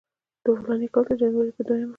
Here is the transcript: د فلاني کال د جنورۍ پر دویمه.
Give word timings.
د 0.43 0.45
فلاني 0.61 0.87
کال 0.93 1.03
د 1.07 1.11
جنورۍ 1.21 1.51
پر 1.55 1.63
دویمه. 1.67 1.89